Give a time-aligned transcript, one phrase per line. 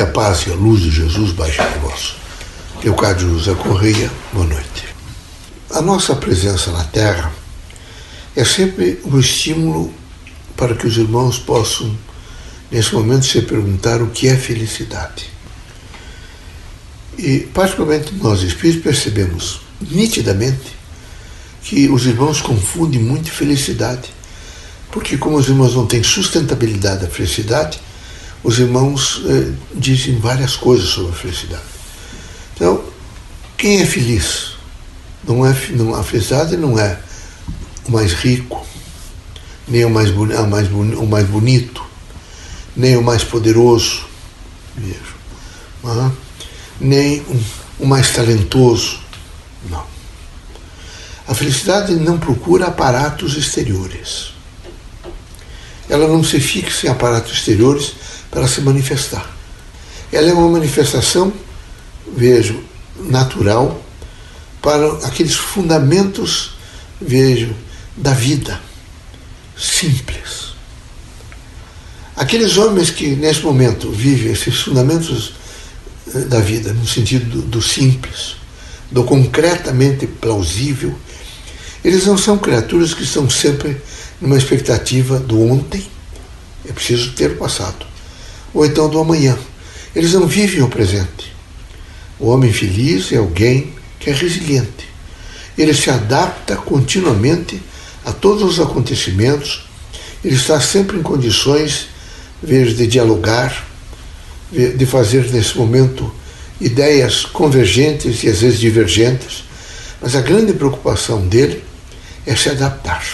[0.00, 2.16] A paz e a luz de Jesus baixem em vós.
[2.82, 4.88] Leocádio José Correia, boa noite.
[5.70, 7.30] A nossa presença na Terra
[8.34, 9.92] é sempre um estímulo
[10.56, 11.94] para que os irmãos possam,
[12.70, 15.26] nesse momento, se perguntar o que é felicidade.
[17.18, 20.78] E, particularmente nós espíritos, percebemos nitidamente
[21.62, 24.08] que os irmãos confundem muito felicidade.
[24.90, 27.78] Porque, como os irmãos não têm sustentabilidade da felicidade,
[28.42, 31.62] os irmãos eh, dizem várias coisas sobre a felicidade.
[32.54, 32.82] Então,
[33.56, 34.54] quem é feliz?
[35.26, 36.98] Não é, não, a felicidade não é
[37.86, 38.66] o mais rico,
[39.68, 41.84] nem o mais, mais, o mais bonito,
[42.74, 44.04] nem o mais poderoso,
[44.78, 46.10] é?
[46.80, 47.22] nem
[47.78, 49.00] o mais talentoso.
[49.68, 49.84] Não.
[51.28, 54.32] A felicidade não procura aparatos exteriores.
[55.88, 57.94] Ela não se fixa em aparatos exteriores
[58.30, 59.28] para se manifestar.
[60.12, 61.32] Ela é uma manifestação,
[62.16, 62.62] vejo,
[62.98, 63.82] natural
[64.60, 66.56] para aqueles fundamentos,
[67.00, 67.54] vejo,
[67.96, 68.60] da vida
[69.56, 70.50] simples.
[72.16, 75.32] Aqueles homens que nesse momento vivem esses fundamentos
[76.14, 78.36] eh, da vida, no sentido do, do simples,
[78.90, 80.94] do concretamente plausível,
[81.82, 83.80] eles não são criaturas que estão sempre
[84.20, 85.86] numa expectativa do ontem,
[86.68, 87.86] é preciso ter o passado,
[88.52, 89.38] ou então do amanhã.
[89.94, 91.32] Eles não vivem o presente.
[92.18, 94.88] O homem feliz é alguém que é resiliente.
[95.56, 97.60] Ele se adapta continuamente
[98.04, 99.68] a todos os acontecimentos,
[100.24, 101.88] ele está sempre em condições
[102.42, 103.66] vejo, de dialogar,
[104.50, 106.12] de fazer nesse momento
[106.60, 109.44] ideias convergentes e às vezes divergentes,
[110.00, 111.62] mas a grande preocupação dele
[112.26, 113.04] é se adaptar,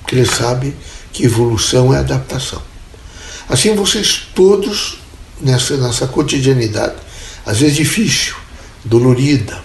[0.00, 0.74] porque ele sabe
[1.12, 2.62] que evolução é adaptação.
[3.48, 4.98] Assim vocês todos,
[5.40, 6.96] nessa, nessa cotidianidade,
[7.46, 8.34] às vezes difícil,
[8.84, 9.62] dolorida,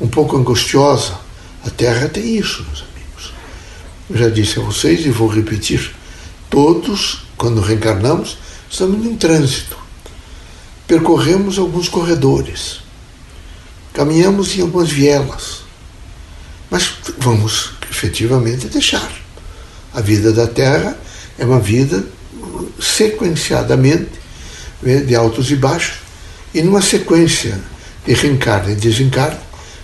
[0.00, 1.18] um pouco angustiosa,
[1.66, 3.32] a Terra tem isso, meus amigos.
[4.08, 5.92] Eu já disse a vocês e vou repetir,
[6.48, 8.38] todos, quando reencarnamos,
[8.70, 9.76] estamos em trânsito.
[10.86, 12.80] Percorremos alguns corredores,
[13.92, 15.62] caminhamos em algumas vielas,
[16.70, 19.10] mas vamos efetivamente deixar.
[19.92, 20.96] A vida da Terra
[21.36, 22.06] é uma vida
[22.80, 24.10] sequenciadamente
[24.82, 25.98] né, de altos e baixos,
[26.54, 27.58] e numa sequência
[28.06, 29.38] de reencarne e desencarne,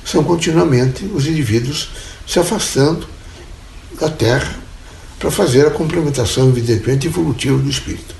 [0.05, 1.91] são continuamente os indivíduos
[2.27, 3.07] se afastando
[4.01, 4.59] da Terra
[5.19, 8.15] para fazer a complementação, evidentemente, evolutiva do espírito.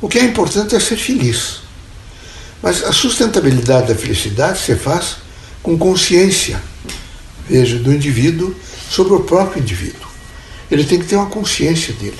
[0.00, 1.60] O que é importante é ser feliz.
[2.62, 5.16] Mas a sustentabilidade da felicidade se faz
[5.62, 6.62] com consciência,
[7.48, 8.54] veja, do indivíduo
[8.90, 10.08] sobre o próprio indivíduo.
[10.70, 12.18] Ele tem que ter uma consciência dele.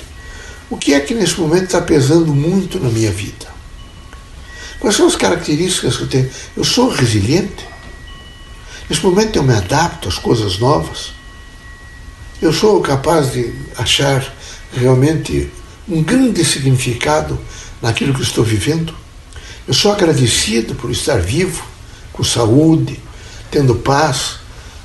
[0.71, 3.45] O que é que nesse momento está pesando muito na minha vida?
[4.79, 6.29] Quais são as características que eu tenho?
[6.57, 7.67] Eu sou resiliente?
[8.89, 11.11] Nesse momento eu me adapto às coisas novas?
[12.41, 14.33] Eu sou capaz de achar
[14.73, 15.51] realmente
[15.87, 17.39] um grande significado
[17.81, 18.95] naquilo que estou vivendo?
[19.67, 21.63] Eu sou agradecido por estar vivo,
[22.13, 22.97] com saúde,
[23.51, 24.39] tendo paz,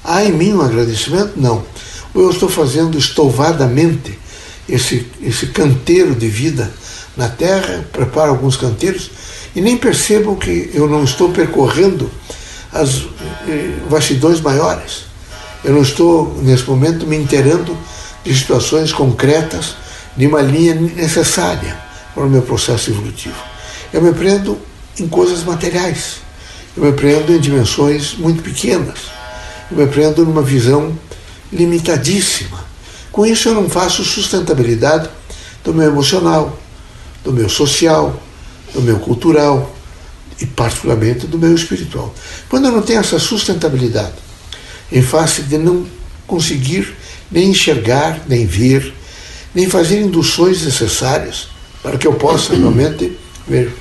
[0.09, 1.33] Há em mim um agradecimento?
[1.35, 1.65] Não.
[2.15, 4.17] Ou eu estou fazendo estouvadamente
[4.69, 6.73] esse, esse canteiro de vida
[7.17, 9.11] na terra, preparo alguns canteiros
[9.55, 12.11] e nem percebo que eu não estou percorrendo
[12.73, 13.07] as
[13.49, 15.07] eh, vastidões maiores.
[15.65, 17.77] Eu não estou, nesse momento, me inteirando
[18.23, 19.77] de situações concretas,
[20.17, 21.77] de uma linha necessária
[22.15, 23.37] para o meu processo evolutivo.
[23.93, 24.59] Eu me prendo
[24.99, 26.17] em coisas materiais,
[26.77, 29.17] eu me prendo em dimensões muito pequenas
[29.71, 30.97] eu me prendo numa visão
[31.53, 32.65] limitadíssima.
[33.17, 35.09] Com isso, eu não faço sustentabilidade
[35.65, 36.55] do meu emocional,
[37.25, 38.15] do meu social,
[38.75, 39.75] do meu cultural
[40.39, 42.15] e, particularmente, do meu espiritual.
[42.51, 44.13] Quando eu não tenho essa sustentabilidade,
[44.93, 45.87] em face de não
[46.27, 46.95] conseguir
[47.31, 48.93] nem enxergar, nem ver,
[49.55, 51.49] nem fazer induções necessárias
[51.83, 53.17] para que eu possa realmente
[53.49, 53.75] ver,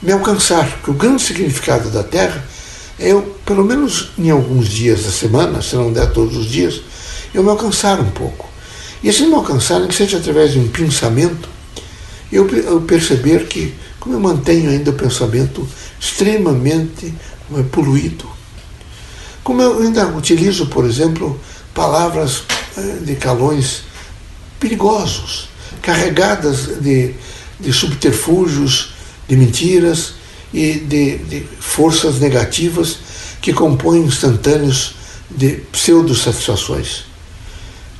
[0.00, 2.46] me alcançar, porque o grande significado da Terra
[3.00, 6.82] eu, pelo menos em alguns dias da semana, se não der todos os dias,
[7.34, 8.54] eu me alcançar um pouco.
[9.02, 11.48] E se me alcançar, que seja através de um pensamento,
[12.32, 15.66] eu, eu perceber que, como eu mantenho ainda o pensamento
[16.00, 17.14] extremamente
[17.56, 18.26] é, poluído,
[19.44, 21.40] como eu ainda utilizo, por exemplo,
[21.72, 22.42] palavras
[22.76, 23.82] é, de calões
[24.58, 25.48] perigosos,
[25.82, 27.14] carregadas de,
[27.60, 28.94] de subterfúgios,
[29.28, 30.14] de mentiras,
[30.52, 32.98] e de, de forças negativas
[33.40, 34.94] que compõem instantâneos
[35.30, 37.04] de pseudo-satisfações.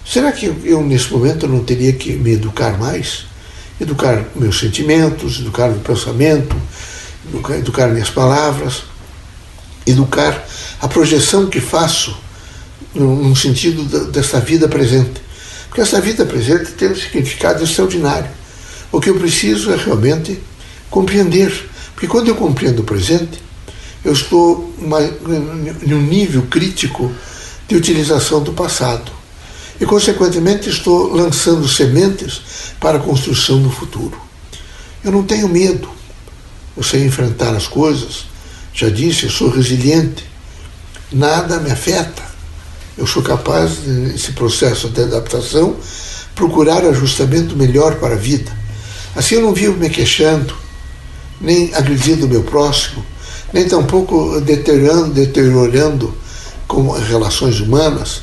[0.08, 3.26] Será que eu, nesse momento, não teria que me educar mais?
[3.80, 6.56] Educar meus sentimentos, educar meu pensamento,
[7.58, 8.84] educar minhas palavras,
[9.84, 10.46] educar
[10.80, 12.16] a projeção que faço
[12.94, 15.20] no, sentido dessa vida presente.
[15.68, 18.30] Porque essa vida presente tem um significado extraordinário.
[18.92, 20.38] O que eu preciso é realmente
[20.88, 21.68] compreender.
[21.92, 23.42] Porque quando eu compreendo o presente,
[24.04, 24.72] eu estou
[25.84, 27.12] em um nível crítico
[27.66, 29.10] de utilização do passado.
[29.80, 32.40] E, consequentemente, estou lançando sementes
[32.80, 34.18] para a construção do futuro.
[35.04, 35.88] Eu não tenho medo.
[36.76, 38.26] Eu sei enfrentar as coisas.
[38.72, 40.24] Já disse, eu sou resiliente.
[41.12, 42.22] Nada me afeta.
[42.96, 45.76] Eu sou capaz, nesse processo de adaptação,
[46.34, 48.50] procurar ajustamento melhor para a vida.
[49.14, 50.54] Assim eu não vivo me queixando,
[51.40, 53.04] nem agredindo o meu próximo,
[53.52, 56.14] nem tampouco deteriorando, deteriorando
[56.66, 58.22] com relações humanas,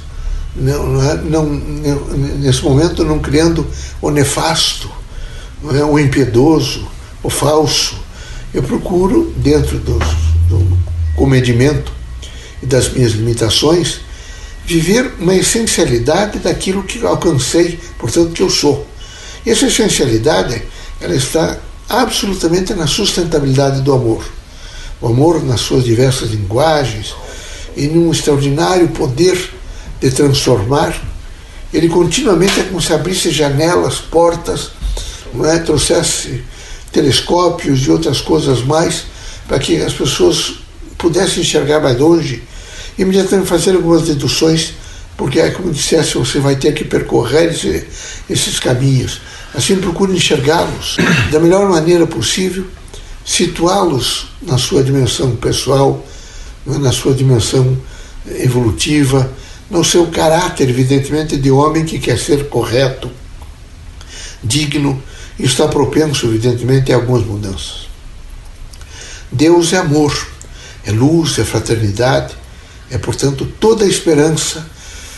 [0.56, 1.46] não, não, não,
[2.40, 3.66] nesse momento não criando
[4.02, 4.90] o nefasto,
[5.74, 6.88] é, o impiedoso,
[7.24, 7.98] o falso.
[8.54, 9.98] Eu procuro, dentro do,
[10.48, 10.78] do
[11.16, 11.92] comedimento
[12.62, 14.02] e das minhas limitações,
[14.66, 18.88] viver uma essencialidade daquilo que alcancei, portanto, que eu sou.
[19.46, 20.62] E essa essencialidade,
[21.02, 21.58] ela está
[21.90, 24.24] absolutamente na sustentabilidade do amor.
[25.02, 27.14] O amor nas suas diversas linguagens
[27.76, 29.52] e num extraordinário poder
[30.10, 30.96] de transformar.
[31.74, 34.72] Ele continuamente é como se abrisse janelas, portas,
[35.34, 35.60] não é?
[35.60, 36.44] trouxesse
[36.92, 39.06] telescópios e outras coisas mais
[39.48, 40.56] para que as pessoas
[40.98, 42.44] pudessem enxergar mais longe
[42.98, 44.74] imediatamente fazer algumas deduções,
[45.18, 47.86] porque é como dissesse, você vai ter que percorrer esse,
[48.30, 49.22] esses caminhos.
[49.54, 50.98] Assim, procure enxergá-los
[51.32, 52.66] da melhor maneira possível,
[53.26, 56.06] situá-los na sua dimensão pessoal,
[56.68, 56.78] é?
[56.78, 57.78] na sua dimensão
[58.40, 59.32] evolutiva,
[59.74, 63.12] no seu caráter, evidentemente, de homem que quer ser correto,
[64.44, 65.02] digno
[65.40, 67.88] está propenso, evidentemente, a algumas mudanças.
[69.32, 70.28] Deus é amor,
[70.86, 72.36] é luz, é fraternidade,
[72.92, 74.70] é, portanto, toda a esperança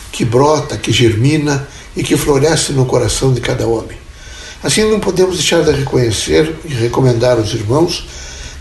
[0.10, 3.98] que brota, que germina e que floresce no coração de cada homem.
[4.64, 8.08] Assim, não podemos deixar de reconhecer e recomendar aos irmãos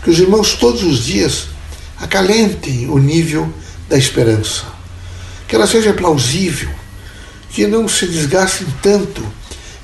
[0.03, 1.47] que os irmãos todos os dias
[1.97, 3.49] acalentem o nível
[3.87, 4.74] da esperança,
[5.47, 6.69] que ela seja plausível,
[7.51, 9.23] que não se desgastem tanto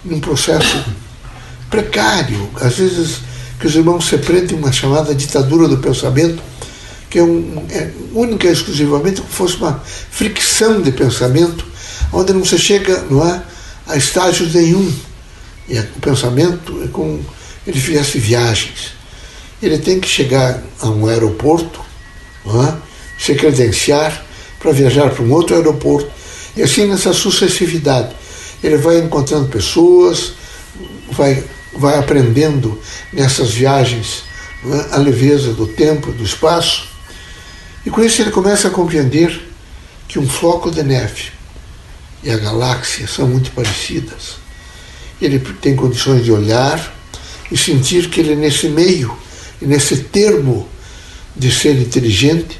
[0.03, 0.83] num processo
[1.69, 3.19] precário, às vezes
[3.59, 6.41] que os irmãos se prendem uma chamada ditadura do pensamento,
[7.09, 11.65] que é, um, é única e exclusivamente como fosse uma fricção de pensamento,
[12.11, 13.41] onde não se chega não é,
[13.87, 14.91] a estágios nenhum.
[15.69, 17.23] E o pensamento é como
[17.67, 18.93] ele fizesse viagens.
[19.61, 21.81] Ele tem que chegar a um aeroporto,
[22.45, 22.75] não é,
[23.19, 24.25] se credenciar
[24.61, 26.09] para viajar para um outro aeroporto,
[26.55, 28.15] e assim nessa sucessividade.
[28.63, 30.33] Ele vai encontrando pessoas,
[31.11, 31.43] vai,
[31.77, 32.79] vai aprendendo
[33.11, 34.23] nessas viagens
[34.65, 36.87] é, a leveza do tempo, do espaço,
[37.85, 39.41] e com isso ele começa a compreender
[40.07, 41.31] que um floco de neve
[42.23, 44.35] e a galáxia são muito parecidas.
[45.19, 46.93] Ele tem condições de olhar
[47.51, 49.17] e sentir que ele, nesse meio
[49.61, 50.67] nesse termo
[51.35, 52.59] de ser inteligente,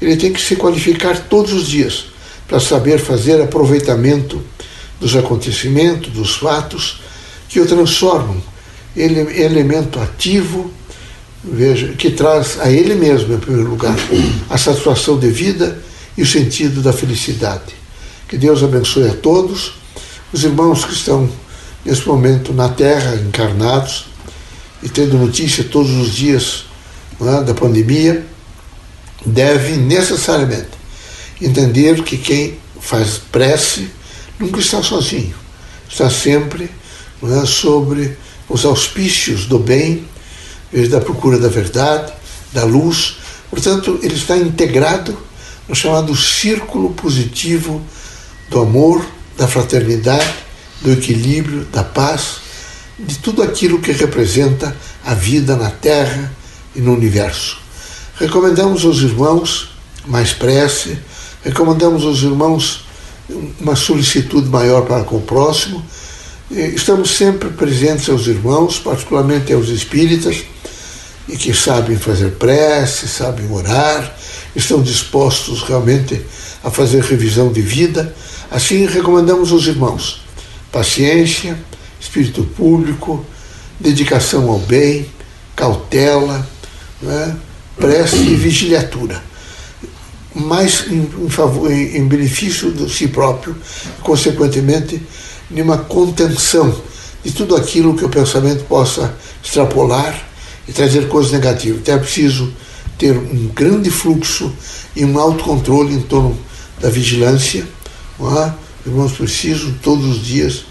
[0.00, 2.06] ele tem que se qualificar todos os dias
[2.46, 4.42] para saber fazer aproveitamento
[5.00, 7.00] dos acontecimentos, dos fatos
[7.48, 8.42] que o transformam
[8.96, 10.72] ele elemento ativo
[11.42, 13.96] veja, que traz a ele mesmo, em primeiro lugar,
[14.50, 15.78] a satisfação de vida
[16.16, 17.76] e o sentido da felicidade.
[18.28, 19.74] Que Deus abençoe a todos,
[20.32, 21.28] os irmãos que estão
[21.84, 24.06] nesse momento na Terra, encarnados,
[24.82, 26.64] e tendo notícia todos os dias
[27.20, 28.24] é, da pandemia,
[29.28, 30.70] devem necessariamente
[31.40, 33.88] entender que quem faz prece
[34.38, 35.34] nunca está sozinho,
[35.88, 36.70] está sempre
[37.22, 38.16] é, sobre
[38.48, 40.06] os auspícios do bem
[40.90, 42.12] da procura da verdade,
[42.52, 43.16] da luz.
[43.50, 45.16] Portanto, ele está integrado
[45.68, 47.82] no chamado círculo positivo
[48.50, 49.04] do amor,
[49.36, 50.34] da fraternidade,
[50.82, 52.36] do equilíbrio, da paz,
[52.98, 56.32] de tudo aquilo que representa a vida na Terra
[56.74, 57.58] e no universo.
[58.18, 59.70] Recomendamos aos irmãos
[60.04, 60.98] mais prece,
[61.44, 62.84] recomendamos aos irmãos
[63.60, 65.84] uma solicitude maior para com o próximo.
[66.50, 70.42] Estamos sempre presentes aos irmãos, particularmente aos espíritas
[71.28, 74.12] e que sabem fazer prece, sabem orar,
[74.56, 76.20] estão dispostos realmente
[76.64, 78.12] a fazer revisão de vida.
[78.50, 80.22] Assim, recomendamos aos irmãos
[80.72, 81.56] paciência,
[82.00, 83.24] espírito público,
[83.78, 85.06] dedicação ao bem,
[85.54, 86.44] cautela,
[87.00, 87.36] né,
[87.78, 89.22] prece e vigiliatura.
[90.34, 93.56] Mais em, em, favor, em, em benefício de si próprio,
[94.02, 95.02] consequentemente,
[95.50, 96.74] numa contenção
[97.24, 100.28] de tudo aquilo que o pensamento possa extrapolar
[100.68, 101.80] e trazer coisas negativas.
[101.80, 102.52] Então é preciso
[102.98, 104.52] ter um grande fluxo
[104.94, 106.38] e um autocontrole em torno
[106.80, 107.66] da vigilância.
[108.20, 108.52] É?
[108.86, 110.64] Irmãos, preciso todos os dias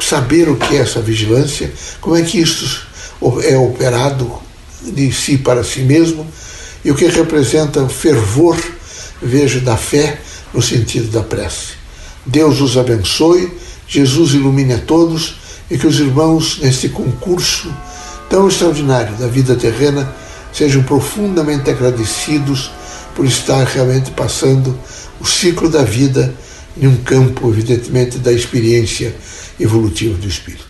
[0.00, 2.86] saber o que é essa vigilância, como é que isso
[3.44, 4.32] é operado
[4.82, 6.26] de si para si mesmo
[6.84, 8.56] e o que representa o fervor,
[9.22, 10.20] vejo, da fé
[10.52, 11.74] no sentido da prece.
[12.24, 13.52] Deus os abençoe,
[13.86, 15.36] Jesus ilumine a todos
[15.70, 17.72] e que os irmãos, neste concurso
[18.28, 20.14] tão extraordinário da vida terrena,
[20.52, 22.70] sejam profundamente agradecidos
[23.14, 24.78] por estar realmente passando
[25.20, 26.34] o ciclo da vida
[26.80, 29.14] em um campo, evidentemente, da experiência
[29.58, 30.69] evolutiva do espírito.